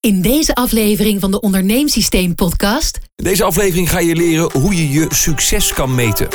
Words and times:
In 0.00 0.22
deze 0.22 0.54
aflevering 0.54 1.20
van 1.20 1.30
de 1.30 1.40
Onderneemsysteem 1.40 2.34
podcast 2.34 2.98
In 3.16 3.24
deze 3.24 3.44
aflevering 3.44 3.90
ga 3.90 3.98
je 3.98 4.14
leren 4.16 4.52
hoe 4.52 4.74
je 4.76 4.90
je 4.90 5.06
succes 5.08 5.72
kan 5.72 5.94
meten. 5.94 6.28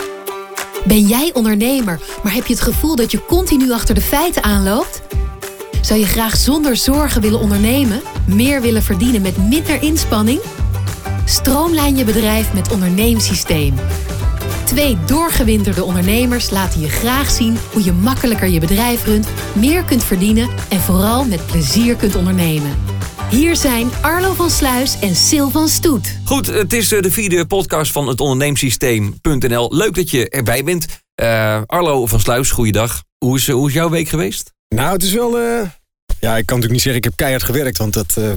ben 0.85 1.07
jij 1.07 1.31
ondernemer, 1.33 1.99
maar 2.23 2.33
heb 2.33 2.45
je 2.45 2.53
het 2.53 2.63
gevoel 2.63 2.95
dat 2.95 3.11
je 3.11 3.25
continu 3.25 3.71
achter 3.71 3.95
de 3.95 4.01
feiten 4.01 4.43
aanloopt? 4.43 5.01
Zou 5.81 5.99
je 5.99 6.05
graag 6.05 6.35
zonder 6.35 6.75
zorgen 6.75 7.21
willen 7.21 7.39
ondernemen, 7.39 8.01
meer 8.27 8.61
willen 8.61 8.83
verdienen 8.83 9.21
met 9.21 9.37
minder 9.37 9.81
inspanning? 9.81 10.41
Stroomlijn 11.25 11.97
je 11.97 12.03
bedrijf 12.03 12.53
met 12.53 12.71
Onderneemsysteem. 12.71 13.73
Twee 14.65 14.97
doorgewinterde 15.05 15.83
ondernemers 15.83 16.49
laten 16.49 16.81
je 16.81 16.89
graag 16.89 17.29
zien 17.29 17.57
hoe 17.71 17.83
je 17.83 17.91
makkelijker 17.91 18.47
je 18.47 18.59
bedrijf 18.59 19.05
runt, 19.05 19.27
meer 19.55 19.83
kunt 19.83 20.03
verdienen 20.03 20.49
en 20.69 20.79
vooral 20.79 21.25
met 21.25 21.45
plezier 21.45 21.95
kunt 21.95 22.15
ondernemen. 22.15 22.92
Hier 23.29 23.55
zijn 23.55 23.89
Arlo 24.01 24.33
van 24.33 24.49
Sluis 24.49 24.99
en 24.99 25.15
Sil 25.27 25.47
van 25.49 25.67
Stoet. 25.67 26.17
Goed, 26.25 26.47
het 26.47 26.73
is 26.73 26.91
eh, 26.91 27.01
de 27.01 27.11
vierde 27.11 27.45
podcast 27.45 27.91
van 27.91 28.07
het 28.07 28.19
onderneemsysteem.nl. 28.19 29.75
Leuk 29.75 29.95
dat 29.95 30.09
je 30.11 30.29
erbij 30.29 30.63
bent. 30.63 30.85
Eh, 31.15 31.61
Arlo 31.65 32.05
van 32.05 32.19
Sluis, 32.19 32.51
goeiedag. 32.51 33.03
Hoe 33.17 33.37
is, 33.37 33.47
eh, 33.47 33.55
hoe 33.55 33.67
is 33.67 33.73
jouw 33.73 33.89
week 33.89 34.07
geweest? 34.09 34.53
Nou, 34.75 34.93
het 34.93 35.03
is 35.03 35.13
wel. 35.13 35.37
eh, 35.39 35.61
Ja, 36.19 36.37
ik 36.37 36.45
kan 36.45 36.59
natuurlijk 36.59 36.71
niet 36.71 36.81
zeggen 36.81 36.97
ik 36.97 37.03
heb 37.03 37.15
keihard 37.15 37.43
gewerkt, 37.43 37.77
want 37.77 37.93
dat 37.93 38.17
eh, 38.17 38.31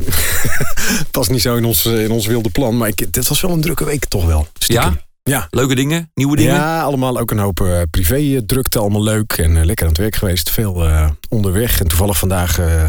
past 1.11 1.30
niet 1.30 1.43
zo 1.43 1.57
in 1.57 1.65
ons, 1.65 1.85
in 1.87 2.11
ons 2.11 2.27
wilde 2.27 2.51
plan. 2.51 2.77
Maar 2.77 2.89
ik, 2.89 3.13
dit 3.13 3.29
was 3.29 3.41
wel 3.41 3.51
een 3.51 3.61
drukke 3.61 3.85
week 3.85 4.05
toch 4.05 4.25
wel. 4.27 4.47
stiekem. 4.59 4.85
Ja? 4.93 5.05
Ja. 5.23 5.47
Leuke 5.51 5.75
dingen? 5.75 6.11
Nieuwe 6.15 6.37
dingen? 6.37 6.55
Ja, 6.55 6.83
allemaal 6.83 7.19
ook 7.19 7.30
een 7.30 7.39
hoop 7.39 7.61
eh, 7.61 7.80
privé 7.91 8.43
drukte, 8.47 8.79
allemaal 8.79 9.03
leuk 9.03 9.33
en 9.33 9.66
lekker 9.66 9.85
aan 9.87 9.93
het 9.93 10.01
werk 10.01 10.16
geweest. 10.16 10.51
Veel 10.51 10.85
eh, 10.87 11.11
onderweg 11.29 11.80
en 11.80 11.89
toevallig 11.89 12.19
vandaag, 12.19 12.59
eh, 12.59 12.85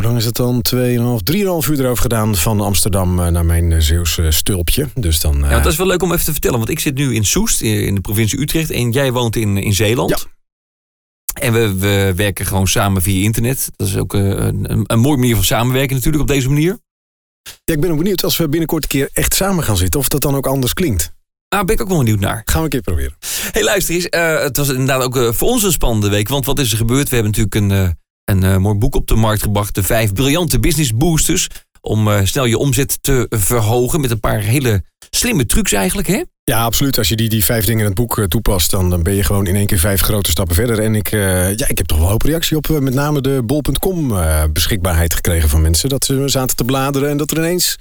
hoe 0.00 0.08
lang 0.08 0.18
is 0.18 0.24
het 0.24 0.36
dan? 0.36 0.62
2,5, 0.74 0.78
3,5 1.32 1.70
uur 1.70 1.80
erover 1.80 2.02
gedaan 2.02 2.36
van 2.36 2.60
Amsterdam 2.60 3.20
eh, 3.20 3.26
naar 3.26 3.44
mijn 3.44 3.70
uh, 3.70 3.80
Zeeuwse 3.80 4.30
stulpje. 4.30 4.88
Dus 4.94 5.20
dan. 5.20 5.44
eh, 5.44 5.50
Ja, 5.50 5.60
dat 5.60 5.72
is 5.72 5.78
wel 5.78 5.86
leuk 5.86 6.02
om 6.02 6.12
even 6.12 6.24
te 6.24 6.32
vertellen, 6.32 6.58
want 6.58 6.70
ik 6.70 6.78
zit 6.78 6.94
nu 6.94 7.14
in 7.14 7.24
Soest, 7.24 7.60
in 7.60 7.94
de 7.94 8.00
provincie 8.00 8.40
Utrecht. 8.40 8.70
En 8.70 8.90
jij 8.90 9.12
woont 9.12 9.36
in, 9.36 9.56
in 9.56 9.72
Zeeland. 9.74 10.10
Ja. 10.10 10.18
En 11.40 11.52
we, 11.52 11.74
we 11.78 12.12
werken 12.16 12.46
gewoon 12.46 12.66
samen 12.68 13.02
via 13.02 13.22
internet. 13.24 13.70
Dat 13.76 13.86
is 13.88 13.96
ook 13.96 14.14
eh, 14.14 14.20
een, 14.20 14.70
een, 14.72 14.84
een 14.86 14.98
mooie 15.00 15.16
manier 15.18 15.34
van 15.34 15.44
samenwerken 15.44 15.94
natuurlijk 15.96 16.22
op 16.22 16.28
deze 16.28 16.48
manier. 16.48 16.78
ja, 17.64 17.74
ik 17.74 17.80
ben 17.80 17.90
ook 17.90 17.96
benieuwd 17.98 18.24
als 18.24 18.36
we 18.36 18.48
binnenkort 18.48 18.82
een 18.82 18.88
keer 18.88 19.08
echt 19.12 19.34
samen 19.34 19.64
gaan 19.64 19.76
zitten, 19.76 20.00
of 20.00 20.08
dat 20.08 20.20
dan 20.20 20.34
ook 20.34 20.46
anders 20.46 20.74
klinkt. 20.74 21.12
Daar 21.48 21.64
ben 21.64 21.74
ik 21.74 21.80
ook 21.80 21.88
wel 21.88 21.98
benieuwd 21.98 22.20
naar. 22.20 22.42
Gaan 22.44 22.56
we 22.58 22.64
een 22.64 22.68
keer 22.70 22.80
proberen. 22.80 23.14
Hey, 23.50 23.62
luister 23.62 23.94
eens. 23.94 24.08
eh, 24.08 24.42
het 24.42 24.56
was 24.56 24.68
inderdaad 24.68 25.02
ook 25.02 25.16
eh, 25.16 25.32
voor 25.32 25.48
ons 25.48 25.62
een 25.62 25.72
spannende 25.72 26.08
week. 26.08 26.28
Want 26.28 26.44
wat 26.46 26.58
is 26.58 26.70
er 26.70 26.76
gebeurd? 26.76 27.08
We 27.08 27.14
hebben 27.14 27.32
natuurlijk 27.36 27.54
een, 27.54 27.70
eh, 27.86 27.90
een 28.30 28.42
eh, 28.42 28.56
mooi 28.56 28.78
boek 28.78 28.94
op 28.94 29.06
de 29.06 29.14
markt 29.14 29.42
gebracht. 29.42 29.74
De 29.74 29.82
vijf 29.82 30.12
briljante 30.12 30.60
business 30.60 30.94
boosters. 30.94 31.48
Om 31.80 32.08
eh, 32.08 32.20
snel 32.24 32.44
je 32.44 32.58
omzet 32.58 32.98
te 33.02 33.26
verhogen. 33.30 34.00
Met 34.00 34.10
een 34.10 34.20
paar 34.20 34.38
hele 34.38 34.82
slimme 35.10 35.46
trucs 35.46 35.72
eigenlijk. 35.72 36.08
Hè? 36.08 36.22
Ja, 36.44 36.64
absoluut. 36.64 36.98
Als 36.98 37.08
je 37.08 37.16
die, 37.16 37.28
die 37.28 37.44
vijf 37.44 37.64
dingen 37.64 37.80
in 37.80 37.86
het 37.86 37.94
boek 37.94 38.18
eh, 38.18 38.24
toepast, 38.24 38.70
dan, 38.70 38.90
dan 38.90 39.02
ben 39.02 39.14
je 39.14 39.22
gewoon 39.24 39.46
in 39.46 39.54
één 39.56 39.66
keer 39.66 39.78
vijf 39.78 40.00
grote 40.00 40.30
stappen 40.30 40.54
verder. 40.54 40.78
En 40.78 40.94
ik, 40.94 41.10
ja, 41.10 41.68
ik 41.68 41.78
heb 41.78 41.86
toch 41.86 41.96
wel 41.96 42.06
een 42.06 42.12
hoop 42.12 42.22
reactie 42.22 42.56
op 42.56 42.68
met 42.68 42.94
name 42.94 43.20
de 43.20 43.42
bol.com 43.44 44.16
eh, 44.16 44.42
beschikbaarheid 44.52 45.14
gekregen 45.14 45.48
van 45.48 45.60
mensen. 45.60 45.88
Dat 45.88 46.04
ze 46.04 46.28
zaten 46.28 46.56
te 46.56 46.64
bladeren 46.64 47.08
en 47.08 47.16
dat 47.16 47.30
er 47.30 47.36
ineens 47.36 47.76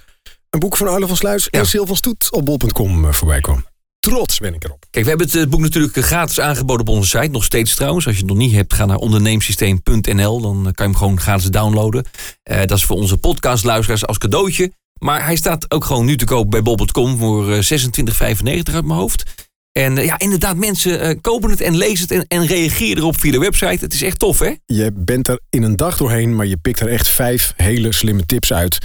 een 0.50 0.60
boek 0.60 0.78
van 0.78 0.88
Arlo 0.88 1.08
van 1.08 1.16
Sluis 1.16 1.48
Ja. 1.52 1.60
en 1.60 1.66
Sil 1.72 1.86
van 1.86 1.96
Stoet 1.96 2.32
op 2.32 2.46
bol.com 2.46 3.14
voorbij 3.14 3.42
kwam. 3.42 3.66
Trots 4.00 4.40
ben 4.40 4.54
ik 4.54 4.64
erop. 4.64 4.86
Kijk, 4.90 5.04
we 5.04 5.10
hebben 5.10 5.28
het 5.28 5.36
eh, 5.36 5.48
boek 5.48 5.60
natuurlijk 5.60 5.98
eh, 5.98 6.04
gratis 6.04 6.40
aangeboden 6.40 6.88
op 6.88 6.94
onze 6.96 7.10
site. 7.10 7.32
Nog 7.32 7.44
steeds 7.44 7.76
trouwens. 7.76 8.06
Als 8.06 8.16
je 8.16 8.22
het 8.22 8.30
nog 8.30 8.40
niet 8.40 8.54
hebt, 8.54 8.74
ga 8.74 8.86
naar 8.86 8.98
onderneemsysteem.nl. 8.98 10.42
Dan 10.42 10.58
eh, 10.58 10.64
kan 10.64 10.74
je 10.76 10.84
hem 10.84 10.96
gewoon 10.96 11.20
gratis 11.20 11.50
downloaden. 11.50 12.06
Eh, 12.44 12.60
dat 12.60 12.78
is 12.78 12.86
voor 12.86 12.96
onze 12.96 13.18
podcastluisteraars 13.18 14.06
als 14.06 14.18
cadeautje. 14.18 14.72
Maar 15.00 15.26
hij 15.26 15.36
staat 15.36 15.72
ook 15.72 15.86
gewoon 15.86 16.06
nu 16.06 16.18
te 16.18 16.26
koop 16.26 16.52
bij 16.52 16.62
bol.com 16.62 17.18
voor 17.18 17.52
eh, 17.52 17.62
26,95 17.62 18.74
uit 18.74 18.86
mijn 18.86 19.00
hoofd. 19.00 19.48
En 19.72 19.96
ja, 19.96 20.20
inderdaad, 20.20 20.56
mensen 20.56 21.22
kopen 21.22 21.50
het 21.50 21.62
en 21.62 21.78
lezen 21.78 22.08
het 22.08 22.12
en, 22.12 22.40
en 22.40 22.48
reageren 22.48 22.98
erop 22.98 23.20
via 23.20 23.32
de 23.32 23.40
website. 23.40 23.86
Het 23.86 23.94
is 23.94 24.02
echt 24.02 24.20
tof, 24.20 24.40
hè? 24.40 24.54
Je 24.66 24.92
bent 24.96 25.28
er 25.28 25.40
in 25.50 25.64
een 25.64 25.76
dag 25.76 25.98
doorheen, 25.98 26.36
maar 26.36 26.46
je 26.46 26.58
pikt 26.58 26.80
er 26.80 26.88
echt 26.88 27.08
vijf 27.08 27.54
hele 27.56 27.94
slimme 27.94 28.26
tips 28.26 28.54
uit. 28.54 28.78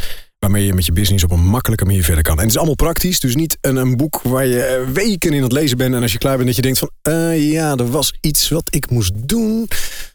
Waarmee 0.45 0.65
je 0.65 0.75
met 0.75 0.87
je 0.87 0.93
business 0.93 1.25
op 1.25 1.31
een 1.31 1.47
makkelijke 1.47 1.85
manier 1.85 2.05
verder 2.05 2.23
kan. 2.23 2.37
En 2.37 2.43
het 2.43 2.51
is 2.51 2.57
allemaal 2.57 2.75
praktisch, 2.75 3.21
dus 3.21 3.35
niet 3.35 3.59
een, 3.61 3.77
een 3.77 3.97
boek 3.97 4.21
waar 4.23 4.47
je 4.47 4.63
eh, 4.63 4.89
weken 4.93 5.33
in 5.33 5.43
het 5.43 5.53
lezen 5.53 5.77
bent. 5.77 5.95
En 5.95 6.03
als 6.03 6.13
je 6.13 6.19
klaar 6.19 6.35
bent, 6.35 6.47
dat 6.47 6.57
je 6.57 6.63
denkt 6.63 6.79
van, 6.79 6.91
eh, 7.03 7.53
ja, 7.53 7.77
er 7.77 7.91
was 7.91 8.15
iets 8.21 8.49
wat 8.49 8.75
ik 8.75 8.91
moest 8.91 9.13
doen. 9.15 9.69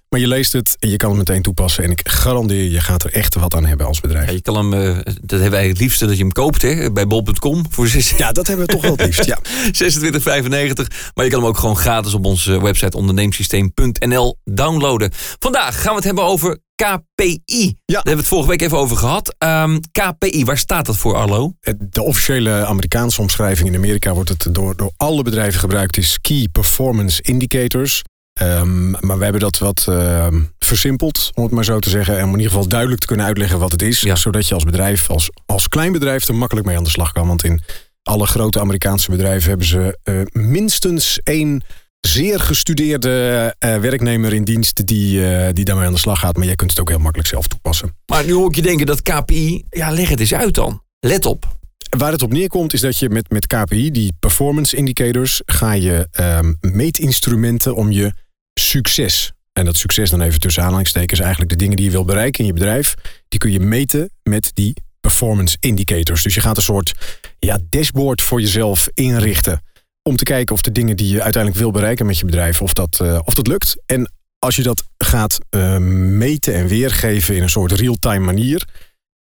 Maar 0.10 0.20
je 0.20 0.28
leest 0.28 0.54
het 0.54 0.76
en 0.80 0.90
je 0.90 0.98
kan 0.98 1.10
het 1.10 1.18
meteen 1.18 1.42
toepassen. 1.42 1.84
En 1.84 1.92
ik 1.92 2.10
garandeer 2.10 2.72
je, 2.72 2.80
gaat 2.80 3.04
er 3.04 3.14
echt 3.14 3.36
wat 3.36 3.56
aan 3.56 3.66
hebben 3.66 3.86
als 3.86 4.00
bedrijf. 4.00 4.28
Ja, 4.28 4.34
je 4.34 4.42
kan 4.42 4.56
hem, 4.56 4.74
eh, 4.74 4.96
dat 5.04 5.40
hebben 5.40 5.52
wij 5.52 5.68
het 5.68 5.80
liefste 5.80 6.06
dat 6.06 6.18
je 6.18 6.24
hem 6.24 6.32
koopt, 6.32 6.62
hè? 6.62 6.92
Bij 6.92 7.08
bol.com 7.08 7.66
voor 7.70 7.88
Ja, 8.18 8.32
dat 8.32 8.48
hebben 8.48 8.66
we 8.66 8.72
toch 8.72 8.82
wel 8.82 8.92
het 8.92 9.06
liefst, 9.06 9.26
ja. 9.26 9.40
26,95. 9.72 10.88
Maar 11.14 11.26
je 11.26 11.32
kan 11.32 11.40
hem 11.40 11.50
ook 11.50 11.58
gewoon 11.58 11.78
gratis 11.78 12.14
op 12.14 12.26
onze 12.26 12.62
website 12.62 12.98
onderneemsysteem.nl 12.98 14.38
downloaden. 14.44 15.12
Vandaag 15.40 15.82
gaan 15.82 15.90
we 15.90 15.96
het 15.96 16.06
hebben 16.06 16.24
over 16.24 16.60
KPI. 16.84 17.78
Daar 17.86 17.96
hebben 17.96 18.14
we 18.14 18.20
het 18.20 18.28
vorige 18.28 18.50
week 18.50 18.62
even 18.62 18.78
over 18.78 18.98
gehad. 18.98 19.36
Ehm, 19.38 19.80
KPI, 19.92 20.46
waar 20.46 20.58
staat 20.58 20.86
dat 20.86 20.98
voor, 20.98 21.16
Arlo? 21.16 21.54
De 21.78 22.04
officiële 22.04 22.66
Amerikaanse 22.66 23.22
omschrijving 23.22 23.70
in 23.70 23.76
Amerika 23.76 24.14
wordt 24.14 24.30
het 24.30 24.48
door, 24.52 24.76
door 24.76 24.92
alle 24.98 25.24
bedrijven 25.24 25.60
gebruikt, 25.60 25.98
is 25.98 26.20
Key 26.22 26.48
Performance 26.52 27.22
Indicators. 27.22 28.02
Ehm, 28.34 28.90
maar 28.90 29.18
we 29.18 29.24
hebben 29.24 29.42
dat 29.42 29.58
wat 29.58 29.86
ehm, 29.90 30.42
versimpeld, 30.60 31.32
om 31.34 31.44
het 31.44 31.52
maar 31.52 31.64
zo 31.64 31.80
te 31.80 31.90
zeggen. 31.90 32.18
En 32.18 32.24
om 32.24 32.30
in 32.30 32.36
ieder 32.36 32.52
geval 32.52 32.68
duidelijk 32.68 33.02
te 33.02 33.08
kunnen 33.08 33.26
uitleggen 33.26 33.60
wat 33.60 33.72
het 33.72 33.82
is. 33.82 34.02
Ja. 34.02 34.16
Zodat 34.16 34.48
je 34.48 34.54
als 34.54 34.64
bedrijf, 34.64 35.10
als, 35.10 35.30
als 35.46 35.68
klein 35.68 35.92
bedrijf, 35.92 36.28
er 36.28 36.36
makkelijk 36.36 36.68
mee 36.68 36.78
aan 36.78 36.84
de 36.84 36.90
slag 36.90 37.12
kan. 37.12 37.28
Want 37.28 37.44
in 37.44 37.62
alle 38.04 38.26
grote 38.26 38.60
Amerikaanse 38.60 39.12
bedrijven 39.12 39.50
hebben 39.50 39.68
ze 39.68 40.00
eh, 40.04 40.22
minstens 40.32 41.20
één 41.24 41.64
zeer 42.02 42.40
gestudeerde 42.40 43.56
eh, 43.60 43.78
werknemer 43.78 44.34
in 44.34 44.44
dienst 44.44 44.88
die, 44.88 45.26
eh, 45.26 45.54
die 45.54 45.66
daarmee 45.66 45.86
aan 45.86 45.94
de 45.94 46.00
slag 46.00 46.20
gaat. 46.20 46.38
Maar 46.38 46.46
jij 46.46 46.56
kunt 46.56 46.70
het 46.70 46.80
ook 46.80 46.90
heel 46.90 47.00
makkelijk 47.00 47.30
zelf 47.30 47.48
toepassen. 47.48 47.96
Maar 48.06 48.26
nu 48.26 48.34
hoor 48.34 48.50
ik 48.50 48.56
je 48.56 48.62
denken 48.62 48.86
dat 48.86 49.02
KPI... 49.02 49.64
Ja, 49.70 49.92
leg 49.92 50.10
het 50.10 50.20
eens 50.20 50.34
uit 50.34 50.54
dan. 50.54 50.84
Let 51.00 51.26
op. 51.26 51.58
Waar 51.98 52.12
het 52.12 52.22
op 52.22 52.32
neerkomt 52.32 52.74
is 52.74 52.82
dat 52.82 52.98
je 52.98 53.10
met, 53.10 53.30
met 53.30 53.48
KPI, 53.48 53.92
die 53.92 54.14
performance 54.20 54.76
indicators, 54.76 55.42
ga 55.46 55.72
je 55.72 56.08
ehm, 56.12 56.54
meetinstrumenten 56.62 57.76
om 57.76 57.92
je 57.92 58.14
succes. 58.54 59.32
En 59.54 59.66
dat 59.66 59.78
succes 59.78 60.10
dan 60.10 60.22
even 60.22 60.40
tussen 60.40 60.64
aanhalingstekens, 60.64 61.20
eigenlijk 61.20 61.52
de 61.52 61.58
dingen 61.58 61.76
die 61.76 61.86
je 61.86 61.92
wil 61.92 62.06
bereiken 62.06 62.40
in 62.40 62.46
je 62.46 62.54
bedrijf, 62.54 62.96
die 63.28 63.40
kun 63.40 63.52
je 63.52 63.60
meten 63.60 64.10
met 64.24 64.52
die 64.54 64.74
performance 65.02 65.58
indicators. 65.60 66.24
Dus 66.24 66.34
je 66.34 66.42
gaat 66.42 66.58
een 66.58 66.64
soort 66.64 66.94
ja, 67.40 67.60
dashboard 67.70 68.22
voor 68.22 68.42
jezelf 68.42 68.90
inrichten. 68.94 69.62
Om 70.04 70.16
te 70.16 70.24
kijken 70.24 70.56
of 70.56 70.62
de 70.62 70.72
dingen 70.72 70.98
die 70.98 71.14
je 71.14 71.22
uiteindelijk 71.22 71.62
wil 71.62 71.72
bereiken 71.72 72.06
met 72.06 72.18
je 72.18 72.26
bedrijf, 72.26 72.62
of 72.62 72.74
dat, 72.74 73.00
eh, 73.02 73.20
of 73.24 73.34
dat 73.34 73.48
lukt. 73.48 73.76
En 73.86 74.12
als 74.40 74.56
je 74.56 74.64
dat 74.64 74.84
gaat 74.98 75.38
eh, 75.50 75.78
meten 75.78 76.54
en 76.54 76.68
weergeven 76.68 77.36
in 77.36 77.42
een 77.42 77.50
soort 77.50 77.72
real-time 77.72 78.26
manier, 78.26 78.68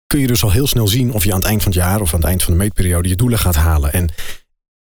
kun 0.06 0.20
je 0.20 0.26
dus 0.26 0.42
al 0.42 0.52
heel 0.52 0.66
snel 0.66 0.88
zien 0.88 1.12
of 1.12 1.24
je 1.24 1.32
aan 1.32 1.38
het 1.38 1.48
eind 1.48 1.62
van 1.62 1.72
het 1.72 1.80
jaar 1.80 2.00
of 2.00 2.14
aan 2.14 2.20
het 2.20 2.28
eind 2.28 2.42
van 2.42 2.52
de 2.52 2.58
meetperiode 2.58 3.08
je 3.08 3.16
doelen 3.16 3.38
gaat 3.38 3.54
halen. 3.54 3.92
En 3.92 4.08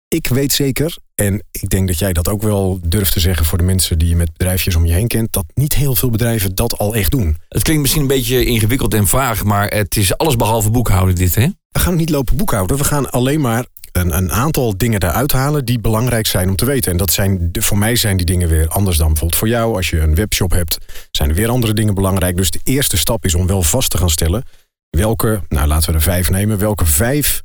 ik 0.08 0.28
weet 0.28 0.52
zeker, 0.52 0.96
en 1.14 1.42
ik 1.50 1.68
denk 1.68 1.86
dat 1.86 1.98
jij 1.98 2.12
dat 2.12 2.28
ook 2.28 2.42
wel 2.42 2.78
durft 2.82 3.12
te 3.12 3.20
zeggen 3.20 3.46
voor 3.46 3.58
de 3.58 3.64
mensen 3.64 3.98
die 3.98 4.08
je 4.08 4.16
met 4.16 4.32
bedrijfjes 4.32 4.76
om 4.76 4.86
je 4.86 4.92
heen 4.92 5.08
kent, 5.08 5.32
dat 5.32 5.44
niet 5.54 5.74
heel 5.74 5.94
veel 5.94 6.10
bedrijven 6.10 6.54
dat 6.54 6.78
al 6.78 6.94
echt 6.94 7.10
doen. 7.10 7.36
Het 7.48 7.62
klinkt 7.62 7.82
misschien 7.82 8.02
een 8.02 8.08
beetje 8.08 8.44
ingewikkeld 8.44 8.94
en 8.94 9.06
vaag... 9.06 9.44
maar 9.44 9.68
het 9.68 9.96
is 9.96 10.16
alles 10.16 10.36
behalve 10.36 10.70
boekhouden 10.70 11.14
dit, 11.14 11.34
hè? 11.34 11.46
We 11.68 11.78
gaan 11.78 11.96
niet 11.96 12.10
lopen 12.10 12.36
boekhouden. 12.36 12.76
We 12.76 12.84
gaan 12.84 13.10
alleen 13.10 13.40
maar 13.40 13.66
een, 13.92 14.16
een 14.16 14.32
aantal 14.32 14.76
dingen 14.76 15.02
eruit 15.02 15.32
halen 15.32 15.64
die 15.64 15.78
belangrijk 15.78 16.26
zijn 16.26 16.48
om 16.48 16.56
te 16.56 16.64
weten. 16.64 16.92
En 16.92 16.98
dat 16.98 17.12
zijn, 17.12 17.48
voor 17.52 17.78
mij 17.78 17.96
zijn 17.96 18.16
die 18.16 18.26
dingen 18.26 18.48
weer 18.48 18.68
anders 18.68 18.96
dan 18.96 19.06
bijvoorbeeld 19.06 19.38
voor 19.38 19.48
jou. 19.48 19.76
Als 19.76 19.90
je 19.90 20.00
een 20.00 20.14
webshop 20.14 20.50
hebt, 20.50 20.78
zijn 21.10 21.28
er 21.28 21.34
weer 21.34 21.48
andere 21.48 21.74
dingen 21.74 21.94
belangrijk. 21.94 22.36
Dus 22.36 22.50
de 22.50 22.60
eerste 22.64 22.96
stap 22.96 23.24
is 23.24 23.34
om 23.34 23.46
wel 23.46 23.62
vast 23.62 23.90
te 23.90 23.98
gaan 23.98 24.10
stellen 24.10 24.44
welke, 24.90 25.42
nou 25.48 25.66
laten 25.66 25.90
we 25.90 25.96
er 25.96 26.02
vijf 26.02 26.30
nemen, 26.30 26.58
welke 26.58 26.86
vijf 26.86 27.42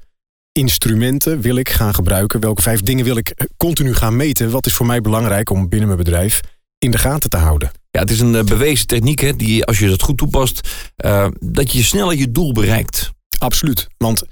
instrumenten 0.52 1.42
wil 1.42 1.56
ik 1.56 1.70
gaan 1.70 1.94
gebruiken? 1.94 2.40
Welke 2.40 2.62
vijf 2.62 2.82
dingen 2.82 3.06
wil 3.06 3.18
ik 3.18 3.30
eh, 3.30 3.46
continu 3.58 3.94
gaan 3.94 4.16
meten? 4.16 4.52
Wat 4.52 4.66
is 4.66 4.74
voor 4.74 4.86
mij 4.86 5.02
belangrijk 5.02 5.50
om 5.50 5.70
binnen 5.70 5.88
mijn 5.88 6.04
bedrijf 6.04 6.42
in 6.78 6.92
de 6.92 6.98
gaten 6.98 7.30
te 7.30 7.38
houden? 7.38 7.72
Ja, 7.92 8.00
het 8.00 8.12
is 8.12 8.20
een 8.20 8.36
eh, 8.36 8.44
bewezen 8.44 8.88
techniek, 8.88 9.20
hè? 9.20 9.36
Die, 9.36 9.66
als 9.66 9.80
je 9.80 9.90
dat 9.90 10.02
goed 10.02 10.18
toepast... 10.18 10.70
eh, 10.96 11.28
dat 11.40 11.72
je 11.72 11.84
sneller 11.84 12.18
je 12.18 12.32
doel 12.32 12.52
bereikt. 12.52 13.12
Absoluut. 13.38 13.88
Want 13.98 14.24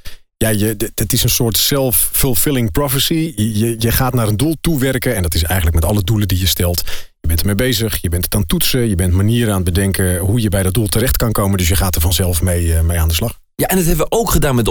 ja, 0.44 0.50
je, 0.50 0.92
het 0.96 1.14
is 1.14 1.24
een 1.24 1.30
soort 1.30 1.58
self-fulfilling 1.58 2.72
prophecy. 2.72 3.34
Je, 3.36 3.76
je- 3.80 3.92
gaat 3.92 4.14
naar 4.14 4.28
een 4.28 4.38
doel 4.38 4.56
toewerken. 4.62 5.16
En 5.16 5.22
dat 5.22 5.34
is 5.34 5.44
eigenlijk 5.44 5.76
met 5.76 5.86
alle 5.86 6.04
doelen 6.04 6.28
die 6.28 6.40
je 6.40 6.48
stelt. 6.48 6.82
Je 7.20 7.28
bent 7.28 7.40
ermee 7.40 7.56
bezig, 7.56 7.98
je 8.02 8.10
bent 8.10 8.24
het 8.24 8.34
aan 8.34 8.40
het 8.40 8.50
toetsen. 8.50 8.90
Je 8.90 8.96
bent 8.96 9.14
manieren 9.14 9.50
aan 9.50 9.64
het 9.64 9.74
bedenken 9.74 10.18
hoe 10.18 10.42
je 10.42 10.50
bij 10.50 10.64
dat 10.64 10.74
doel 10.74 10.88
terecht 10.88 11.18
kan 11.18 11.32
komen. 11.32 11.58
Dus 11.58 11.68
je 11.68 11.76
gaat 11.76 11.96
er 11.96 12.02
vanzelf 12.02 12.42
mee, 12.42 12.74
eh, 12.74 12.82
mee 12.82 13.00
aan 13.00 13.08
de 13.08 13.14
slag. 13.14 13.40
Ja, 13.56 13.68
en 13.68 13.76
dat 13.78 13.86
hebben 13.86 14.06
we 14.06 14.12
ook 14.12 14.32
gedaan 14.32 14.56
met 14.56 14.68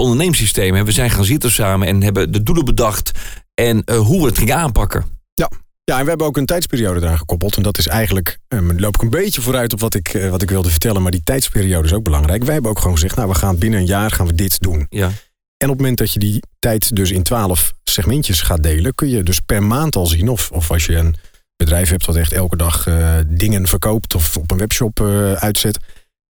hè. 0.75 0.83
We 0.83 0.91
zijn 0.91 1.09
gaan 1.09 1.25
zitten 1.25 1.51
samen 1.51 1.87
en 1.87 2.01
hebben 2.01 2.31
de 2.31 2.43
doelen 2.43 2.65
bedacht... 2.65 3.11
en 3.53 3.83
eh, 3.83 3.97
hoe 3.97 4.19
we 4.19 4.25
het 4.25 4.37
gingen 4.37 4.55
aanpakken. 4.55 5.05
Ja, 5.85 5.97
en 5.97 6.03
we 6.03 6.09
hebben 6.09 6.27
ook 6.27 6.37
een 6.37 6.45
tijdsperiode 6.45 6.99
eraan 6.99 7.17
gekoppeld. 7.17 7.57
En 7.57 7.63
dat 7.63 7.77
is 7.77 7.87
eigenlijk, 7.87 8.37
um, 8.47 8.79
loop 8.79 8.95
ik 8.95 9.01
een 9.01 9.09
beetje 9.09 9.41
vooruit 9.41 9.73
op 9.73 9.79
wat 9.79 9.93
ik, 9.93 10.13
uh, 10.13 10.29
wat 10.29 10.41
ik 10.41 10.49
wilde 10.49 10.69
vertellen. 10.69 11.01
Maar 11.01 11.11
die 11.11 11.23
tijdsperiode 11.23 11.87
is 11.87 11.93
ook 11.93 12.03
belangrijk. 12.03 12.43
Wij 12.43 12.53
hebben 12.53 12.71
ook 12.71 12.79
gewoon 12.79 12.93
gezegd, 12.93 13.15
nou 13.15 13.29
we 13.29 13.35
gaan 13.35 13.57
binnen 13.57 13.79
een 13.79 13.85
jaar 13.85 14.11
gaan 14.11 14.27
we 14.27 14.33
dit 14.33 14.59
doen. 14.59 14.85
Ja. 14.89 15.11
En 15.63 15.69
op 15.69 15.75
het 15.75 15.81
moment 15.81 15.97
dat 15.97 16.13
je 16.13 16.19
die 16.19 16.43
tijd 16.59 16.95
dus 16.95 17.11
in 17.11 17.23
twaalf 17.23 17.73
segmentjes 17.83 18.41
gaat 18.41 18.63
delen, 18.63 18.95
kun 18.95 19.09
je 19.09 19.23
dus 19.23 19.39
per 19.39 19.63
maand 19.63 19.95
al 19.95 20.05
zien. 20.05 20.29
Of, 20.29 20.51
of 20.51 20.71
als 20.71 20.85
je 20.85 20.95
een 20.95 21.15
bedrijf 21.55 21.89
hebt 21.89 22.05
wat 22.05 22.15
echt 22.15 22.31
elke 22.31 22.57
dag 22.57 22.87
uh, 22.87 23.15
dingen 23.27 23.67
verkoopt 23.67 24.15
of 24.15 24.37
op 24.37 24.51
een 24.51 24.57
webshop 24.57 24.99
uh, 24.99 25.33
uitzet 25.33 25.77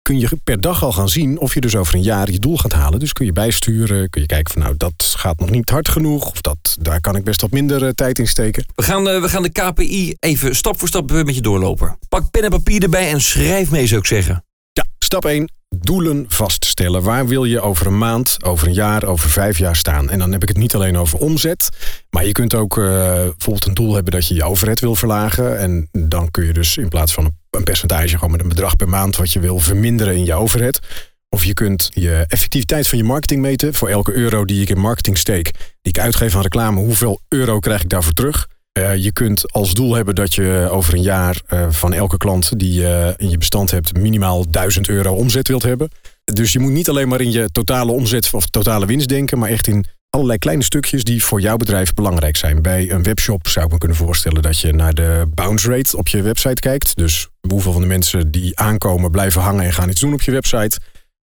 kun 0.03 0.19
je 0.19 0.29
per 0.45 0.61
dag 0.61 0.83
al 0.83 0.93
gaan 0.93 1.09
zien 1.09 1.39
of 1.39 1.55
je 1.55 1.61
dus 1.61 1.77
over 1.77 1.95
een 1.95 2.03
jaar 2.03 2.31
je 2.31 2.39
doel 2.39 2.57
gaat 2.57 2.73
halen. 2.73 2.99
Dus 2.99 3.13
kun 3.13 3.27
je 3.27 3.33
bijsturen, 3.33 4.11
kun 4.11 4.21
je 4.21 4.27
kijken 4.27 4.53
van 4.53 4.63
nou 4.63 4.77
dat 4.77 5.15
gaat 5.17 5.39
nog 5.39 5.51
niet 5.51 5.71
hard 5.71 5.89
genoeg 5.89 6.31
of 6.31 6.41
dat, 6.41 6.77
daar 6.81 7.01
kan 7.01 7.17
ik 7.17 7.25
best 7.25 7.41
wat 7.41 7.51
minder 7.51 7.83
uh, 7.83 7.89
tijd 7.89 8.19
in 8.19 8.27
steken. 8.27 8.65
We 8.75 8.83
gaan, 8.83 9.09
uh, 9.09 9.21
we 9.21 9.29
gaan 9.29 9.43
de 9.43 9.51
KPI 9.51 10.15
even 10.19 10.57
stap 10.57 10.79
voor 10.79 10.89
stap 10.89 11.11
met 11.11 11.35
je 11.35 11.43
doorlopen. 11.43 11.99
Pak 12.09 12.31
pen 12.31 12.43
en 12.43 12.51
papier 12.51 12.83
erbij 12.83 13.11
en 13.11 13.21
schrijf 13.21 13.71
mee 13.71 13.87
zou 13.87 14.01
ik 14.01 14.07
zeggen. 14.07 14.45
Ja, 14.73 14.85
stap 14.99 15.25
1. 15.25 15.60
Doelen 15.79 16.25
vaststellen. 16.29 17.03
Waar 17.03 17.27
wil 17.27 17.45
je 17.45 17.61
over 17.61 17.87
een 17.87 17.99
maand, 17.99 18.45
over 18.45 18.67
een 18.67 18.75
jaar, 18.75 19.05
over 19.05 19.31
vijf 19.31 19.59
jaar 19.59 19.77
staan? 19.77 20.11
En 20.11 20.19
dan 20.19 20.33
heb 20.33 20.43
ik 20.43 20.49
het 20.49 20.57
niet 20.57 20.75
alleen 20.75 20.97
over 20.97 21.19
omzet. 21.19 21.69
Maar 22.11 22.27
je 22.27 22.33
kunt 22.33 22.55
ook 22.55 22.77
uh, 22.77 22.85
bijvoorbeeld 22.85 23.67
een 23.67 23.75
doel 23.75 23.95
hebben 23.95 24.13
dat 24.13 24.27
je 24.27 24.35
je 24.35 24.45
overheid 24.45 24.81
wil 24.81 24.95
verlagen. 24.95 25.59
En 25.59 25.89
dan 25.93 26.31
kun 26.31 26.47
je 26.47 26.53
dus 26.53 26.77
in 26.77 26.89
plaats 26.89 27.13
van 27.13 27.31
een 27.51 27.65
percentage, 27.65 28.15
gewoon 28.15 28.31
met 28.31 28.41
een 28.41 28.49
bedrag 28.49 28.77
per 28.77 28.89
maand 28.89 29.17
wat 29.17 29.33
je 29.33 29.41
wil 29.41 29.59
verminderen 29.59 30.17
in 30.17 30.25
je 30.25 30.35
overheid. 30.35 30.81
Of 31.29 31.45
je 31.45 31.55
kunt 31.55 31.91
je 31.95 32.25
effectiviteit 32.27 32.89
van 32.89 32.99
je 32.99 33.05
marketing 33.05 33.41
meten. 33.41 33.75
Voor 33.75 33.89
elke 33.89 34.13
euro 34.13 34.45
die 34.45 34.63
ik 34.63 34.69
in 34.69 34.79
marketing 34.79 35.19
steek, 35.19 35.51
die 35.83 35.93
ik 35.93 35.99
uitgeef 35.99 36.35
aan 36.35 36.43
reclame, 36.43 36.81
hoeveel 36.81 37.21
euro 37.29 37.59
krijg 37.59 37.83
ik 37.83 37.89
daarvoor 37.89 38.13
terug? 38.13 38.49
Uh, 38.79 38.97
je 38.97 39.13
kunt 39.13 39.53
als 39.53 39.75
doel 39.75 39.95
hebben 39.95 40.15
dat 40.15 40.35
je 40.35 40.69
over 40.71 40.95
een 40.95 41.03
jaar 41.03 41.41
uh, 41.49 41.67
van 41.71 41.93
elke 41.93 42.17
klant 42.17 42.59
die 42.59 42.73
je 42.73 43.15
in 43.17 43.31
je 43.31 43.39
bestand 43.39 43.71
hebt 43.71 43.97
minimaal 43.97 44.51
1000 44.51 44.89
euro 44.89 45.15
omzet 45.15 45.49
wilt 45.49 45.63
hebben. 45.63 45.91
Dus 46.25 46.53
je 46.53 46.59
moet 46.59 46.73
niet 46.73 46.89
alleen 46.89 47.09
maar 47.09 47.21
in 47.21 47.33
je 47.33 47.51
totale 47.53 47.93
omzet 47.93 48.35
of 48.35 48.47
totale 48.47 48.87
winst 48.87 49.09
denken, 49.09 49.39
maar 49.39 49.49
echt 49.49 49.67
in 49.67 49.87
allerlei 50.11 50.39
kleine 50.39 50.63
stukjes 50.63 51.05
die 51.05 51.25
voor 51.25 51.41
jouw 51.41 51.57
bedrijf 51.57 51.95
belangrijk 51.95 52.37
zijn. 52.37 52.63
Bij 52.63 52.91
een 52.91 53.03
webshop 53.03 53.49
zou 53.49 53.67
ik 53.67 53.73
me 53.73 53.79
kunnen 53.79 53.97
voorstellen 53.97 54.43
dat 54.43 54.59
je 54.59 54.73
naar 54.73 54.95
de 54.95 55.27
bounce 55.35 55.71
rate 55.71 55.97
op 55.97 56.09
je 56.09 56.23
website 56.23 56.61
kijkt. 56.61 56.97
Dus 56.97 57.29
hoeveel 57.49 57.73
van 57.73 57.81
de 57.81 57.87
mensen 57.87 58.31
die 58.31 58.59
aankomen 58.59 59.11
blijven 59.11 59.43
hangen 59.43 59.65
en 59.65 59.73
gaan 59.73 59.89
iets 59.89 60.01
doen 60.01 60.13
op 60.13 60.23
je 60.23 60.31
website. 60.31 60.79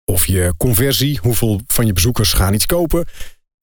Of 0.05 0.27
je 0.27 0.55
conversie, 0.57 1.19
hoeveel 1.23 1.61
van 1.67 1.87
je 1.87 1.93
bezoekers 1.93 2.33
gaan 2.33 2.55
iets 2.55 2.67
kopen. 2.67 3.05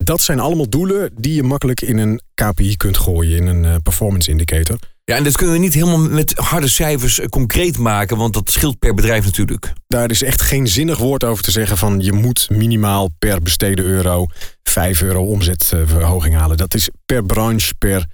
Dat 0.04 0.22
zijn 0.22 0.40
allemaal 0.40 0.70
doelen 0.70 1.12
die 1.16 1.34
je 1.34 1.44
makkelijk 1.44 1.82
in 1.82 1.98
een 1.98 2.22
KPI 2.34 2.78
kunt 2.78 2.98
gooien, 2.98 3.48
in 3.48 3.64
een 3.64 3.82
performance 3.82 4.30
indicator. 4.30 4.78
Ja, 5.06 5.16
en 5.16 5.24
dat 5.24 5.38
kunnen 5.38 5.56
we 5.56 5.62
niet 5.62 5.74
helemaal 5.74 6.10
met 6.10 6.34
harde 6.34 6.68
cijfers 6.68 7.22
concreet 7.30 7.78
maken, 7.78 8.18
want 8.18 8.34
dat 8.34 8.52
scheelt 8.52 8.80
per 8.80 8.94
bedrijf 8.94 9.26
natuurlijk. 9.26 9.74
Daar 9.88 10.10
is 10.10 10.24
echt 10.24 10.42
geen 10.42 10.68
zinnig 10.68 10.98
woord 10.98 11.24
over 11.24 11.44
te 11.44 11.52
zeggen 11.52 11.78
van 11.78 12.00
je 12.00 12.12
moet 12.12 12.50
minimaal 12.50 13.10
per 13.20 13.42
besteden 13.42 13.86
euro 13.86 14.26
5 14.64 15.02
euro 15.02 15.24
omzetverhoging 15.24 16.36
halen. 16.36 16.58
Dat 16.58 16.74
is 16.74 16.90
per 17.06 17.24
branche, 17.26 17.74
per 17.78 18.06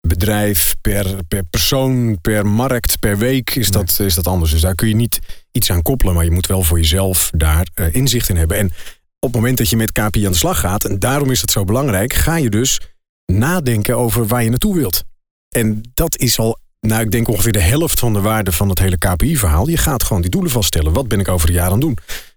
bedrijf, 0.00 0.74
per, 0.80 1.06
per 1.28 1.44
persoon, 1.44 2.18
per 2.20 2.46
markt, 2.46 2.98
per 2.98 3.18
week 3.18 3.54
is 3.54 3.70
dat, 3.70 3.98
is 4.00 4.14
dat 4.14 4.26
anders. 4.26 4.50
Dus 4.50 4.60
daar 4.60 4.74
kun 4.74 4.88
je 4.88 4.94
niet 4.94 5.18
iets 5.52 5.70
aan 5.70 5.82
koppelen, 5.82 6.14
maar 6.14 6.24
je 6.24 6.30
moet 6.30 6.46
wel 6.46 6.62
voor 6.62 6.78
jezelf 6.78 7.30
daar 7.34 7.68
uh, 7.74 7.94
inzicht 7.94 8.28
in 8.28 8.36
hebben. 8.36 8.56
En 8.56 8.70
op 9.20 9.32
het 9.32 9.40
moment 9.40 9.58
dat 9.58 9.70
je 9.70 9.76
met 9.76 9.92
KPI 9.92 10.26
aan 10.26 10.32
de 10.32 10.38
slag 10.38 10.60
gaat, 10.60 10.84
en 10.84 10.98
daarom 10.98 11.30
is 11.30 11.40
het 11.40 11.50
zo 11.50 11.64
belangrijk, 11.64 12.12
ga 12.12 12.36
je 12.36 12.50
dus 12.50 12.80
nadenken 13.26 13.96
over 13.96 14.26
waar 14.26 14.42
je 14.42 14.50
naartoe 14.50 14.74
wilt. 14.74 15.04
En 15.48 15.80
dat 15.94 16.16
is 16.16 16.38
al, 16.38 16.58
nou 16.80 17.02
ik 17.02 17.10
denk 17.10 17.28
ongeveer 17.28 17.52
de 17.52 17.60
helft 17.60 17.98
van 17.98 18.12
de 18.12 18.20
waarde 18.20 18.52
van 18.52 18.68
het 18.68 18.78
hele 18.78 18.98
KPI-verhaal. 18.98 19.68
Je 19.68 19.76
gaat 19.76 20.02
gewoon 20.02 20.22
die 20.22 20.30
doelen 20.30 20.50
vaststellen. 20.50 20.92
Wat 20.92 21.08
ben 21.08 21.20
ik 21.20 21.28
over 21.28 21.48
een 21.48 21.54
jaar 21.54 21.66
aan 21.66 21.72
het 21.72 21.80
doen? 21.80 21.96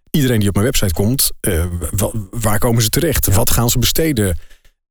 Iedereen 0.10 0.39
die 0.39 0.48
op 0.48 0.54
mijn 0.54 0.66
website 0.66 0.94
komt, 0.94 1.31
uh, 1.42 1.66
waar 2.31 2.60
komen 2.60 2.83
ze 2.83 2.89
terecht? 2.89 3.25
Ja. 3.25 3.33
Wat 3.33 3.50
gaan 3.50 3.69
ze 3.69 3.80
besteden? 3.80 4.38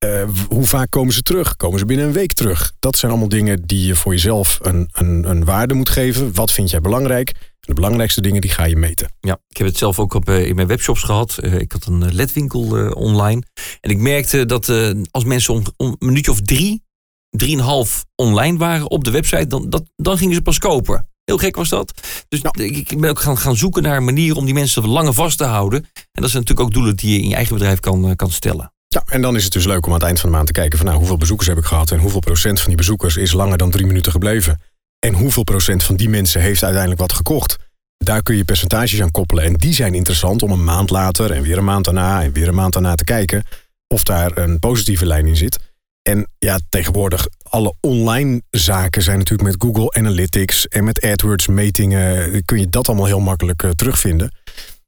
Uh, 0.05 0.23
hoe 0.49 0.67
vaak 0.67 0.91
komen 0.91 1.15
ze 1.15 1.23
terug? 1.23 1.57
Komen 1.57 1.79
ze 1.79 1.85
binnen 1.85 2.07
een 2.07 2.13
week 2.13 2.33
terug? 2.33 2.73
Dat 2.79 2.99
zijn 2.99 3.11
allemaal 3.11 3.29
dingen 3.29 3.67
die 3.67 3.87
je 3.87 3.95
voor 3.95 4.13
jezelf 4.13 4.59
een, 4.63 4.89
een, 4.93 5.31
een 5.31 5.45
waarde 5.45 5.75
moet 5.75 5.89
geven. 5.89 6.35
Wat 6.35 6.53
vind 6.53 6.71
jij 6.71 6.81
belangrijk? 6.81 7.33
De 7.71 7.77
belangrijkste 7.77 8.21
dingen 8.21 8.41
die 8.41 8.51
ga 8.51 8.65
je 8.65 8.77
meten. 8.77 9.13
Ja, 9.21 9.41
ik 9.49 9.57
heb 9.57 9.67
het 9.67 9.77
zelf 9.77 9.99
ook 9.99 10.15
op, 10.15 10.29
uh, 10.29 10.47
in 10.47 10.55
mijn 10.55 10.67
webshops 10.67 11.03
gehad. 11.03 11.39
Uh, 11.41 11.59
ik 11.59 11.73
had 11.73 11.87
een 11.87 12.15
ledwinkel 12.15 12.79
uh, 12.79 12.91
online. 12.95 13.43
En 13.81 13.91
ik 13.91 13.99
merkte 13.99 14.47
dat 14.47 14.73
als 15.11 15.25
mensen 15.25 15.55
om, 15.55 15.63
om, 15.77 15.87
een 15.87 16.07
minuutje 16.07 16.31
of 16.31 16.41
drie, 16.41 16.85
drieënhalf 17.31 18.05
online 18.15 18.59
waren 18.59 18.91
op 18.91 19.05
de 19.05 19.11
website, 19.11 19.47
dan, 19.47 19.71
dat, 19.71 19.85
dan 19.97 20.19
gingen 20.19 20.35
ze 20.35 20.43
pas 20.43 20.59
kopen. 20.59 21.09
Heel 21.25 21.39
gek 21.39 21.57
was 21.57 21.69
dat. 21.69 22.01
Dus 22.29 22.43
nou. 22.43 22.65
ik, 22.65 22.91
ik 22.91 23.01
ben 23.01 23.11
ook 23.11 23.21
gaan, 23.21 23.39
gaan 23.39 23.57
zoeken 23.57 23.83
naar 23.83 24.03
manieren 24.03 24.37
om 24.37 24.45
die 24.45 24.55
mensen 24.55 24.87
langer 24.87 25.15
vast 25.15 25.39
te 25.39 25.45
houden. 25.45 25.83
En 25.95 26.23
dat 26.23 26.31
zijn 26.31 26.43
natuurlijk 26.43 26.69
ook 26.69 26.75
doelen 26.75 26.97
die 26.97 27.13
je 27.13 27.23
in 27.23 27.29
je 27.29 27.35
eigen 27.35 27.55
bedrijf 27.55 27.81
kan, 27.81 28.17
kan 28.17 28.31
stellen. 28.31 28.73
Ja, 28.89 29.03
en 29.07 29.23
dan 29.23 29.37
is 29.37 29.45
het 29.45 29.53
dus 29.53 29.65
leuk 29.65 29.87
om 29.87 29.93
aan 29.93 29.99
het 29.99 30.07
eind 30.07 30.21
van 30.21 30.31
de 30.31 30.37
maand 30.37 30.47
te 30.47 30.53
kijken 30.53 30.79
van 30.79 30.87
nou, 30.87 30.99
hoeveel 30.99 31.17
bezoekers 31.17 31.49
heb 31.49 31.59
ik 31.59 31.65
gehad 31.65 31.91
en 31.91 31.99
hoeveel 31.99 32.21
procent 32.21 32.59
van 32.59 32.69
die 32.69 32.77
bezoekers 32.77 33.17
is 33.17 33.33
langer 33.33 33.59
dan 33.59 33.71
drie 33.71 33.87
minuten 33.87 34.13
gebleven. 34.13 34.61
En 35.01 35.15
hoeveel 35.15 35.45
procent 35.45 35.85
van 35.85 35.97
die 35.97 36.09
mensen 36.09 36.41
heeft 36.41 36.63
uiteindelijk 36.63 37.01
wat 37.01 37.13
gekocht. 37.13 37.57
Daar 37.97 38.23
kun 38.23 38.37
je 38.37 38.45
percentages 38.45 39.03
aan 39.03 39.11
koppelen. 39.11 39.45
En 39.45 39.55
die 39.55 39.75
zijn 39.75 39.95
interessant 39.95 40.43
om 40.43 40.51
een 40.51 40.65
maand 40.65 40.91
later 40.91 41.31
en 41.31 41.43
weer 41.43 41.59
een 41.59 41.65
maand 41.65 41.85
daarna 41.85 42.23
en 42.23 42.33
weer 42.33 42.49
een 42.49 42.55
maand 42.55 42.73
daarna 42.73 42.95
te 42.95 43.05
kijken 43.05 43.45
of 43.87 44.03
daar 44.03 44.39
een 44.39 44.59
positieve 44.59 45.07
lijn 45.07 45.27
in 45.27 45.37
zit. 45.37 45.59
En 46.03 46.29
ja, 46.39 46.59
tegenwoordig 46.69 47.27
alle 47.43 47.75
online 47.81 48.43
zaken 48.51 49.03
zijn 49.03 49.19
natuurlijk 49.19 49.49
met 49.49 49.63
Google 49.63 50.01
Analytics 50.01 50.69
en 50.69 50.85
met 50.85 51.03
AdWords 51.03 51.47
metingen 51.47 52.45
kun 52.45 52.59
je 52.59 52.69
dat 52.69 52.89
allemaal 52.89 53.07
heel 53.07 53.21
makkelijk 53.21 53.63
uh, 53.63 53.71
terugvinden. 53.71 54.33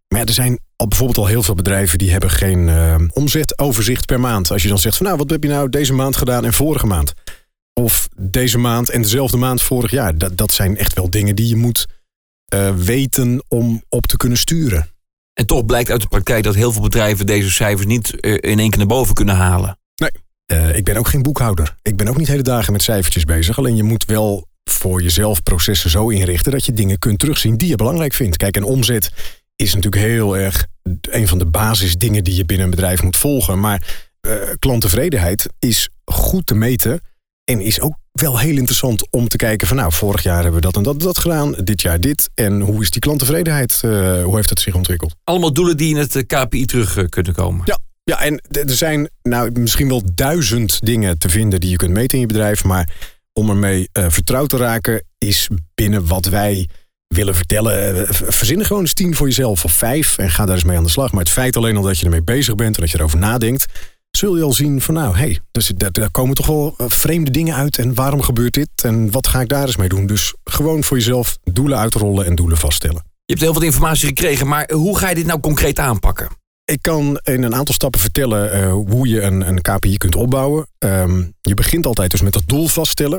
Maar 0.08 0.24
er 0.24 0.32
zijn 0.32 0.58
al 0.76 0.88
bijvoorbeeld 0.88 1.18
al 1.18 1.26
heel 1.26 1.42
veel 1.42 1.54
bedrijven 1.54 1.98
die 1.98 2.10
hebben 2.10 2.30
geen 2.30 2.68
uh, 2.68 2.94
omzetoverzicht 3.12 4.06
per 4.06 4.20
maand. 4.20 4.50
Als 4.50 4.62
je 4.62 4.68
dan 4.68 4.78
zegt 4.78 4.96
van 4.96 5.06
nou, 5.06 5.18
wat 5.18 5.30
heb 5.30 5.42
je 5.42 5.48
nou 5.48 5.68
deze 5.68 5.92
maand 5.92 6.16
gedaan 6.16 6.44
en 6.44 6.52
vorige 6.52 6.86
maand? 6.86 7.14
Of 7.72 8.08
deze 8.16 8.58
maand 8.58 8.90
en 8.90 9.02
dezelfde 9.02 9.36
maand 9.36 9.62
vorig 9.62 9.90
jaar. 9.90 10.18
Dat, 10.18 10.36
dat 10.36 10.52
zijn 10.52 10.76
echt 10.76 10.94
wel 10.94 11.10
dingen 11.10 11.36
die 11.36 11.48
je 11.48 11.56
moet 11.56 11.86
uh, 12.54 12.76
weten 12.76 13.44
om 13.48 13.82
op 13.88 14.06
te 14.06 14.16
kunnen 14.16 14.38
sturen. 14.38 14.90
En 15.32 15.46
toch 15.46 15.66
blijkt 15.66 15.90
uit 15.90 16.00
de 16.00 16.08
praktijk 16.08 16.44
dat 16.44 16.54
heel 16.54 16.72
veel 16.72 16.82
bedrijven 16.82 17.26
deze 17.26 17.50
cijfers 17.50 17.86
niet 17.86 18.14
uh, 18.20 18.32
in 18.32 18.58
één 18.58 18.70
keer 18.70 18.78
naar 18.78 18.86
boven 18.86 19.14
kunnen 19.14 19.34
halen. 19.34 19.78
Nee, 19.94 20.10
uh, 20.52 20.76
ik 20.76 20.84
ben 20.84 20.96
ook 20.96 21.08
geen 21.08 21.22
boekhouder. 21.22 21.76
Ik 21.82 21.96
ben 21.96 22.08
ook 22.08 22.16
niet 22.16 22.28
hele 22.28 22.42
dagen 22.42 22.72
met 22.72 22.82
cijfertjes 22.82 23.24
bezig. 23.24 23.58
Alleen 23.58 23.76
je 23.76 23.82
moet 23.82 24.04
wel 24.04 24.48
voor 24.64 25.02
jezelf 25.02 25.42
processen 25.42 25.90
zo 25.90 26.08
inrichten 26.08 26.52
dat 26.52 26.66
je 26.66 26.72
dingen 26.72 26.98
kunt 26.98 27.18
terugzien 27.18 27.56
die 27.56 27.68
je 27.68 27.76
belangrijk 27.76 28.14
vindt. 28.14 28.36
Kijk, 28.36 28.56
een 28.56 28.64
omzet 28.64 29.12
is 29.56 29.74
natuurlijk 29.74 30.02
heel 30.02 30.36
erg 30.36 30.66
een 31.00 31.28
van 31.28 31.38
de 31.38 31.46
basisdingen 31.46 32.24
die 32.24 32.34
je 32.34 32.44
binnen 32.44 32.64
een 32.64 32.74
bedrijf 32.74 33.02
moet 33.02 33.16
volgen. 33.16 33.60
Maar 33.60 34.08
klanttevredenheid 34.58 35.48
is 35.58 35.88
goed 36.04 36.46
te 36.46 36.54
meten 36.54 37.00
en 37.44 37.60
is 37.60 37.80
ook 37.80 37.94
wel 38.12 38.38
heel 38.38 38.56
interessant 38.56 39.06
om 39.10 39.28
te 39.28 39.36
kijken 39.36 39.68
van 39.68 39.76
nou, 39.76 39.92
vorig 39.92 40.22
jaar 40.22 40.42
hebben 40.42 40.54
we 40.54 40.60
dat 40.60 40.76
en 40.76 40.82
dat, 40.82 41.00
dat 41.00 41.18
gedaan, 41.18 41.52
dit 41.64 41.82
jaar 41.82 42.00
dit. 42.00 42.30
En 42.34 42.60
hoe 42.60 42.82
is 42.82 42.90
die 42.90 43.00
klanttevredenheid, 43.00 43.80
uh, 43.84 44.22
hoe 44.22 44.36
heeft 44.36 44.48
dat 44.48 44.60
zich 44.60 44.74
ontwikkeld? 44.74 45.14
Allemaal 45.24 45.52
doelen 45.52 45.76
die 45.76 45.90
in 45.90 45.96
het 45.96 46.24
KPI 46.26 46.64
terug 46.64 46.96
uh, 46.96 47.04
kunnen 47.08 47.32
komen. 47.32 47.62
Ja, 47.64 47.78
ja, 48.04 48.20
en 48.22 48.40
er 48.50 48.76
zijn 48.76 49.10
nou 49.22 49.60
misschien 49.60 49.88
wel 49.88 50.02
duizend 50.14 50.78
dingen 50.80 51.18
te 51.18 51.28
vinden 51.28 51.60
die 51.60 51.70
je 51.70 51.76
kunt 51.76 51.92
meten 51.92 52.14
in 52.14 52.20
je 52.20 52.26
bedrijf. 52.26 52.64
Maar 52.64 52.88
om 53.32 53.50
ermee 53.50 53.88
uh, 53.98 54.06
vertrouwd 54.08 54.48
te 54.48 54.56
raken 54.56 55.04
is 55.18 55.48
binnen 55.74 56.06
wat 56.06 56.26
wij 56.26 56.68
willen 57.06 57.34
vertellen. 57.34 58.06
Verzin 58.14 58.58
er 58.58 58.66
gewoon 58.66 58.82
eens 58.82 58.92
tien 58.92 59.14
voor 59.14 59.26
jezelf 59.26 59.64
of 59.64 59.72
vijf 59.72 60.18
en 60.18 60.30
ga 60.30 60.46
daar 60.46 60.54
eens 60.54 60.64
mee 60.64 60.76
aan 60.76 60.84
de 60.84 60.90
slag. 60.90 61.12
Maar 61.12 61.22
het 61.22 61.32
feit 61.32 61.56
alleen 61.56 61.76
al 61.76 61.82
dat 61.82 61.98
je 61.98 62.04
ermee 62.04 62.22
bezig 62.22 62.54
bent 62.54 62.74
en 62.74 62.80
dat 62.80 62.90
je 62.90 62.98
erover 62.98 63.18
nadenkt, 63.18 63.66
zul 64.22 64.36
je 64.36 64.42
al 64.42 64.52
zien 64.52 64.80
van 64.80 64.94
nou, 64.94 65.14
hé, 65.14 65.20
hey, 65.20 65.38
dus 65.52 65.72
daar, 65.76 65.92
daar 65.92 66.10
komen 66.10 66.34
toch 66.34 66.46
wel 66.46 66.74
vreemde 66.76 67.30
dingen 67.30 67.54
uit. 67.54 67.78
En 67.78 67.94
waarom 67.94 68.22
gebeurt 68.22 68.54
dit? 68.54 68.68
En 68.82 69.10
wat 69.10 69.26
ga 69.26 69.40
ik 69.40 69.48
daar 69.48 69.66
eens 69.66 69.76
mee 69.76 69.88
doen? 69.88 70.06
Dus 70.06 70.34
gewoon 70.44 70.84
voor 70.84 70.96
jezelf 70.96 71.38
doelen 71.44 71.78
uitrollen 71.78 72.26
en 72.26 72.34
doelen 72.34 72.56
vaststellen. 72.56 73.02
Je 73.04 73.32
hebt 73.32 73.40
heel 73.40 73.52
veel 73.52 73.62
informatie 73.62 74.06
gekregen, 74.06 74.46
maar 74.46 74.70
hoe 74.72 74.98
ga 74.98 75.08
je 75.08 75.14
dit 75.14 75.26
nou 75.26 75.40
concreet 75.40 75.78
aanpakken? 75.78 76.28
Ik 76.64 76.78
kan 76.80 77.18
in 77.22 77.42
een 77.42 77.54
aantal 77.54 77.74
stappen 77.74 78.00
vertellen 78.00 78.60
uh, 78.60 78.72
hoe 78.72 79.08
je 79.08 79.20
een, 79.20 79.48
een 79.48 79.60
KPI 79.60 79.96
kunt 79.96 80.16
opbouwen. 80.16 80.66
Um, 80.78 81.32
je 81.40 81.54
begint 81.54 81.86
altijd 81.86 82.10
dus 82.10 82.22
met 82.22 82.32
dat 82.32 82.42
doel 82.46 82.68
vaststellen. 82.68 83.18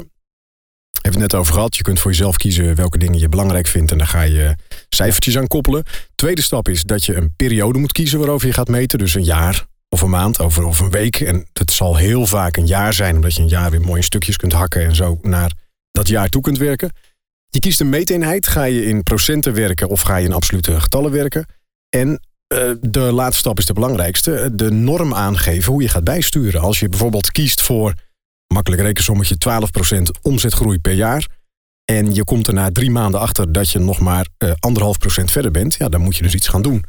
Hebben 0.92 1.22
we 1.22 1.26
het 1.26 1.32
net 1.32 1.36
over 1.36 1.54
gehad. 1.54 1.76
Je 1.76 1.84
kunt 1.84 2.00
voor 2.00 2.12
jezelf 2.12 2.38
kiezen 2.38 2.76
welke 2.76 2.98
dingen 2.98 3.20
je 3.20 3.30
belangrijk 3.30 3.68
vindt. 3.68 3.92
En 3.92 3.98
daar 3.98 4.08
ga 4.08 4.22
je 4.22 4.56
cijfertjes 4.90 5.38
aan 5.38 5.48
koppelen. 5.48 5.84
Tweede 6.16 6.42
stap 6.42 6.70
is 6.70 6.84
dat 6.84 7.06
je 7.06 7.16
een 7.16 7.34
periode 7.36 7.80
moet 7.80 7.92
kiezen 7.92 8.20
waarover 8.20 8.48
je 8.48 8.54
gaat 8.54 8.68
meten. 8.68 9.00
Dus 9.00 9.16
een 9.16 9.24
jaar 9.24 9.66
of 9.94 10.02
een 10.02 10.10
maand 10.10 10.40
of 10.40 10.80
een 10.80 10.90
week. 10.90 11.20
En 11.20 11.46
het 11.54 11.72
zal 11.72 11.96
heel 11.96 12.26
vaak 12.26 12.58
een 12.58 12.68
jaar 12.68 12.94
zijn. 12.94 13.16
Omdat 13.16 13.36
je 13.36 13.42
een 13.42 13.48
jaar 13.48 13.72
weer 13.72 13.82
mooi 13.82 13.98
in 13.98 14.04
stukjes 14.04 14.38
kunt 14.38 14.54
hakken. 14.54 14.82
En 14.82 14.96
zo 14.96 15.20
naar 15.22 15.54
dat 15.92 16.08
jaar 16.08 16.30
toe 16.30 16.42
kunt 16.42 16.58
werken. 16.58 16.92
Je 17.48 17.60
kiest 17.60 17.80
een 17.80 17.90
meeteenheid. 17.90 18.48
Ga 18.48 18.64
je 18.64 18.86
in 18.86 19.04
procenten 19.04 19.54
werken 19.54 19.90
of 19.90 20.02
ga 20.02 20.16
je 20.16 20.26
in 20.26 20.34
absolute 20.34 20.80
getallen 20.80 21.12
werken. 21.12 21.46
En 21.90 22.20
de 22.82 23.00
laatste 23.00 23.40
stap 23.40 23.58
is 23.60 23.66
de 23.66 23.74
belangrijkste. 23.74 24.50
De 24.54 24.72
norm 24.72 25.14
aangeven 25.14 25.72
hoe 25.72 25.82
je 25.82 25.88
gaat 25.88 26.04
bijsturen. 26.04 26.62
Als 26.62 26.80
je 26.80 26.90
bijvoorbeeld 26.90 27.32
kiest 27.32 27.62
voor 27.62 27.94
makkelijk 28.48 28.82
rekensommetje, 28.82 29.36
12% 29.98 30.02
omzetgroei 30.22 30.80
per 30.80 30.94
jaar. 30.94 31.28
En 31.86 32.14
je 32.14 32.24
komt 32.24 32.48
er 32.48 32.54
na 32.54 32.72
drie 32.72 32.92
maanden 32.92 33.20
achter 33.20 33.52
dat 33.52 33.70
je 33.70 33.80
nog 33.80 34.00
maar 34.00 34.28
eh, 34.38 34.52
anderhalf 34.60 34.98
procent 34.98 35.32
verder 35.32 35.52
bent. 35.52 35.76
Ja, 35.76 35.90
dan 35.90 36.02
moet 36.02 36.16
je 36.16 36.24
dus 36.24 36.34
iets 36.34 36.48
gaan 36.48 36.62
doen. 36.62 36.84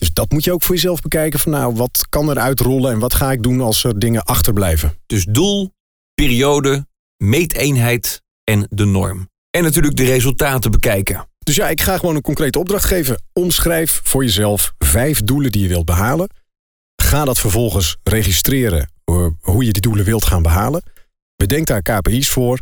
Dus 0.00 0.12
dat 0.12 0.30
moet 0.30 0.44
je 0.44 0.52
ook 0.52 0.62
voor 0.62 0.74
jezelf 0.74 1.00
bekijken. 1.00 1.40
Van 1.40 1.52
nou, 1.52 1.74
wat 1.74 2.06
kan 2.08 2.30
er 2.30 2.38
uitrollen 2.38 2.92
en 2.92 2.98
wat 2.98 3.14
ga 3.14 3.32
ik 3.32 3.42
doen 3.42 3.60
als 3.60 3.84
er 3.84 3.98
dingen 3.98 4.22
achterblijven? 4.22 4.94
Dus 5.06 5.24
doel, 5.24 5.74
periode, 6.14 6.86
meeteenheid 7.16 8.22
en 8.44 8.66
de 8.70 8.84
norm. 8.84 9.28
En 9.50 9.62
natuurlijk 9.62 9.96
de 9.96 10.04
resultaten 10.04 10.70
bekijken. 10.70 11.28
Dus 11.38 11.54
ja, 11.54 11.68
ik 11.68 11.80
ga 11.80 11.98
gewoon 11.98 12.14
een 12.14 12.22
concrete 12.22 12.58
opdracht 12.58 12.84
geven. 12.84 13.22
Omschrijf 13.32 14.00
voor 14.04 14.24
jezelf 14.24 14.74
vijf 14.78 15.22
doelen 15.22 15.52
die 15.52 15.62
je 15.62 15.68
wilt 15.68 15.84
behalen. 15.84 16.28
Ga 17.02 17.24
dat 17.24 17.38
vervolgens 17.38 17.96
registreren 18.02 18.92
eh, 19.04 19.26
hoe 19.40 19.64
je 19.64 19.72
die 19.72 19.82
doelen 19.82 20.04
wilt 20.04 20.24
gaan 20.24 20.42
behalen. 20.42 20.82
Bedenk 21.36 21.66
daar 21.66 21.82
KPI's 21.82 22.28
voor. 22.28 22.60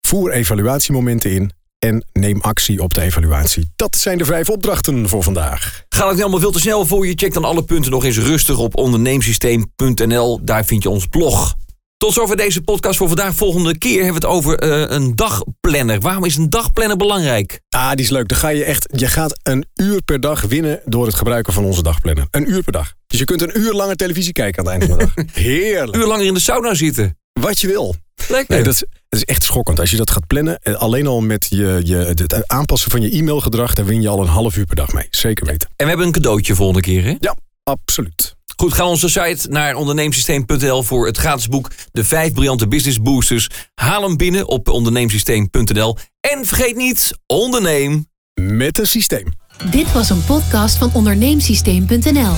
Voer 0.00 0.32
evaluatiemomenten 0.32 1.30
in. 1.30 1.52
En 1.78 2.04
neem 2.12 2.40
actie 2.40 2.82
op 2.82 2.94
de 2.94 3.00
evaluatie. 3.00 3.70
Dat 3.76 3.96
zijn 3.96 4.18
de 4.18 4.24
vijf 4.24 4.50
opdrachten 4.50 5.08
voor 5.08 5.22
vandaag. 5.22 5.84
Gaat 5.88 6.04
het 6.04 6.12
niet 6.12 6.22
allemaal 6.22 6.40
veel 6.40 6.50
te 6.50 6.60
snel 6.60 6.86
voor 6.86 7.06
je? 7.06 7.12
Check 7.14 7.32
dan 7.32 7.44
alle 7.44 7.62
punten 7.62 7.90
nog 7.90 8.04
eens 8.04 8.18
rustig 8.18 8.58
op 8.58 8.76
onderneemsysteem.nl. 8.76 10.40
Daar 10.42 10.64
vind 10.64 10.82
je 10.82 10.88
ons 10.88 11.06
blog. 11.06 11.56
Tot 11.96 12.12
zover 12.12 12.36
deze 12.36 12.62
podcast 12.62 12.98
voor 12.98 13.08
vandaag. 13.08 13.34
Volgende 13.34 13.78
keer 13.78 14.04
hebben 14.04 14.20
we 14.20 14.26
het 14.26 14.36
over 14.36 14.64
uh, 14.64 14.96
een 14.96 15.16
dagplanner. 15.16 16.00
Waarom 16.00 16.24
is 16.24 16.36
een 16.36 16.50
dagplanner 16.50 16.96
belangrijk? 16.96 17.60
Ah, 17.68 17.90
die 17.90 18.04
is 18.04 18.10
leuk. 18.10 18.28
Dan 18.28 18.38
ga 18.38 18.48
je 18.48 18.64
echt, 18.64 18.88
je 18.96 19.06
gaat 19.06 19.40
een 19.42 19.66
uur 19.74 20.02
per 20.02 20.20
dag 20.20 20.42
winnen 20.42 20.80
door 20.84 21.06
het 21.06 21.14
gebruiken 21.14 21.52
van 21.52 21.64
onze 21.64 21.82
dagplanner. 21.82 22.26
Een 22.30 22.50
uur 22.50 22.62
per 22.62 22.72
dag. 22.72 22.94
Dus 23.06 23.18
je 23.18 23.24
kunt 23.24 23.42
een 23.42 23.58
uur 23.58 23.72
langer 23.72 23.96
televisie 23.96 24.32
kijken 24.32 24.66
aan 24.66 24.72
het 24.72 24.80
einde 24.80 24.96
van 24.96 25.12
de 25.14 25.22
dag. 25.24 25.34
Heerlijk. 25.44 25.94
Een 25.94 26.00
uur 26.00 26.06
langer 26.06 26.26
in 26.26 26.34
de 26.34 26.40
sauna 26.40 26.74
zitten. 26.74 27.18
Wat 27.32 27.60
je 27.60 27.66
wil. 27.66 27.96
Lekker. 28.28 28.54
Nee, 28.54 28.64
dat, 28.64 28.72
is, 28.72 28.84
dat 29.08 29.20
is 29.20 29.24
echt 29.24 29.44
schokkend. 29.44 29.80
Als 29.80 29.90
je 29.90 29.96
dat 29.96 30.10
gaat 30.10 30.26
plannen, 30.26 30.58
eh, 30.62 30.74
alleen 30.74 31.06
al 31.06 31.20
met 31.20 31.46
je, 31.48 31.80
je, 31.84 31.94
het 31.94 32.48
aanpassen 32.48 32.90
van 32.90 33.02
je 33.02 33.10
e-mailgedrag, 33.10 33.74
daar 33.74 33.84
win 33.84 34.02
je 34.02 34.08
al 34.08 34.20
een 34.20 34.26
half 34.26 34.56
uur 34.56 34.66
per 34.66 34.76
dag 34.76 34.92
mee. 34.92 35.06
Zeker 35.10 35.46
weten. 35.46 35.68
En 35.68 35.84
we 35.84 35.88
hebben 35.88 36.06
een 36.06 36.12
cadeautje 36.12 36.54
volgende 36.54 36.80
keer, 36.80 37.04
hè? 37.04 37.14
Ja, 37.20 37.36
absoluut. 37.62 38.36
Goed, 38.56 38.72
ga 38.72 38.86
onze 38.86 39.08
site 39.08 39.48
naar 39.48 39.74
onderneemsysteem.nl 39.74 40.82
voor 40.82 41.06
het 41.06 41.16
gratis 41.16 41.48
boek 41.48 41.70
De 41.92 42.04
5 42.04 42.32
briljante 42.32 42.68
business 42.68 43.00
boosters. 43.00 43.48
Haal 43.74 44.02
hem 44.02 44.16
binnen 44.16 44.48
op 44.48 44.68
onderneemsysteem.nl. 44.68 45.96
En 46.20 46.46
vergeet 46.46 46.76
niet, 46.76 47.18
onderneem 47.26 48.06
met 48.34 48.78
een 48.78 48.86
systeem. 48.86 49.32
Dit 49.70 49.92
was 49.92 50.10
een 50.10 50.24
podcast 50.24 50.76
van 50.76 50.90
onderneemsysteem.nl. 50.92 52.34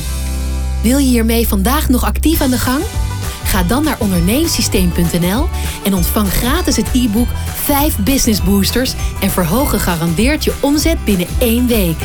Wil 0.82 0.98
je 0.98 1.08
hiermee 1.08 1.48
vandaag 1.48 1.88
nog 1.88 2.04
actief 2.04 2.40
aan 2.40 2.50
de 2.50 2.58
gang? 2.58 2.82
Ga 3.50 3.62
dan 3.62 3.84
naar 3.84 3.96
onderneemsysteem.nl 3.98 5.48
en 5.84 5.94
ontvang 5.94 6.28
gratis 6.32 6.76
het 6.76 6.90
e-book 6.94 7.28
5 7.64 7.98
Business 7.98 8.42
Boosters 8.42 8.94
en 9.20 9.30
verhoog 9.30 9.70
gegarandeerd 9.70 10.44
je 10.44 10.54
omzet 10.60 11.04
binnen 11.04 11.26
één 11.38 11.66
week. 11.66 11.96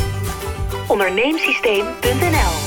Onderneemsysteem.nl 0.87 2.64